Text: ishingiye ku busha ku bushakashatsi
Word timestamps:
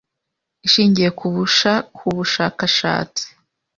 ishingiye 0.67 1.09
ku 1.19 1.25
busha 1.33 1.73
ku 1.95 2.05
bushakashatsi 2.15 3.25